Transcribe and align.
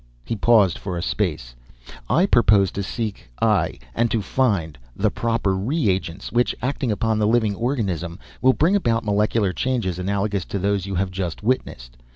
He 0.25 0.35
paused 0.35 0.79
for 0.79 0.97
a 0.97 1.01
space. 1.03 1.53
"I 2.09 2.25
purpose 2.25 2.71
to 2.71 2.81
seek—ay, 2.81 3.77
and 3.93 4.09
to 4.09 4.23
find—the 4.23 5.11
proper 5.11 5.55
reagents, 5.55 6.31
which, 6.31 6.55
acting 6.59 6.91
upon 6.91 7.19
the 7.19 7.27
living 7.27 7.53
organism, 7.53 8.17
will 8.41 8.53
bring 8.53 8.75
about 8.75 9.05
molecular 9.05 9.53
changes 9.53 9.99
analogous 9.99 10.43
to 10.45 10.57
those 10.57 10.87
you 10.87 10.95
have 10.95 11.11
just 11.11 11.43
witnessed. 11.43 11.97